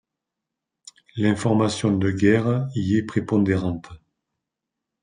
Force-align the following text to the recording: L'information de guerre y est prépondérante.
L'information 1.15 1.95
de 1.95 2.09
guerre 2.09 2.67
y 2.73 2.97
est 2.97 3.03
prépondérante. 3.03 3.89